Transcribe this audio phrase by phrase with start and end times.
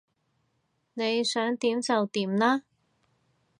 [0.95, 2.63] 你想點就點啦